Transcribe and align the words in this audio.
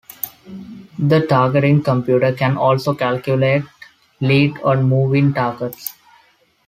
The 0.97 1.27
targeting 1.27 1.83
computer 1.83 2.33
can 2.33 2.57
also 2.57 2.95
calculate 2.95 3.61
lead 4.19 4.57
on 4.61 4.85
moving 4.89 5.31
targets. 5.31 5.93